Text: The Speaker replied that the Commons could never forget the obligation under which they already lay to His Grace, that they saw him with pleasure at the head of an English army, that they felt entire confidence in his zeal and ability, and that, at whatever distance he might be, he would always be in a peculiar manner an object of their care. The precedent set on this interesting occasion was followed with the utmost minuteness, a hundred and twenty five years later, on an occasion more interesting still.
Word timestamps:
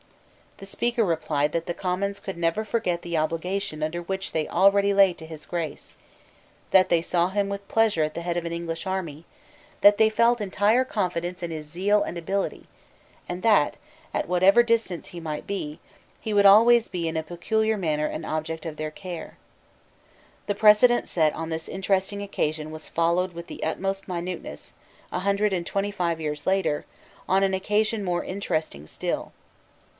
The 0.57 0.65
Speaker 0.67 1.03
replied 1.03 1.51
that 1.53 1.65
the 1.65 1.73
Commons 1.75 2.19
could 2.19 2.37
never 2.37 2.63
forget 2.63 3.01
the 3.01 3.17
obligation 3.17 3.81
under 3.83 4.01
which 4.01 4.31
they 4.31 4.47
already 4.47 4.93
lay 4.95 5.13
to 5.13 5.25
His 5.27 5.45
Grace, 5.47 5.93
that 6.71 6.89
they 6.89 7.01
saw 7.03 7.29
him 7.29 7.49
with 7.49 7.67
pleasure 7.67 8.03
at 8.03 8.13
the 8.13 8.21
head 8.21 8.35
of 8.37 8.45
an 8.45 8.51
English 8.53 8.85
army, 8.85 9.25
that 9.81 9.97
they 9.97 10.09
felt 10.09 10.39
entire 10.41 10.85
confidence 10.85 11.41
in 11.41 11.49
his 11.49 11.67
zeal 11.67 12.03
and 12.03 12.15
ability, 12.17 12.67
and 13.29 13.41
that, 13.41 13.77
at 14.13 14.27
whatever 14.27 14.61
distance 14.61 15.09
he 15.09 15.19
might 15.19 15.47
be, 15.47 15.79
he 16.19 16.33
would 16.33 16.45
always 16.47 16.87
be 16.87 17.07
in 17.07 17.17
a 17.17 17.23
peculiar 17.23 17.77
manner 17.77 18.07
an 18.07 18.25
object 18.25 18.63
of 18.65 18.77
their 18.77 18.91
care. 18.91 19.37
The 20.45 20.55
precedent 20.55 21.07
set 21.07 21.33
on 21.33 21.49
this 21.49 21.67
interesting 21.69 22.21
occasion 22.23 22.69
was 22.71 22.89
followed 22.89 23.33
with 23.33 23.47
the 23.47 23.63
utmost 23.63 24.07
minuteness, 24.07 24.73
a 25.11 25.19
hundred 25.19 25.53
and 25.53 25.65
twenty 25.65 25.91
five 25.91 26.19
years 26.21 26.45
later, 26.47 26.85
on 27.29 27.41
an 27.43 27.53
occasion 27.55 28.03
more 28.03 28.23
interesting 28.23 28.87
still. 28.87 29.31